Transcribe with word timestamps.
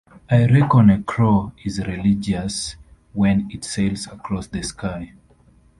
I 0.31 0.47
reckon 0.47 0.89
a 0.89 1.03
crow 1.03 1.51
is 1.63 1.77
religious 1.85 2.75
when 3.13 3.47
it 3.51 3.63
sails 3.63 4.07
across 4.07 4.47
the 4.47 4.63
sky. 4.63 5.13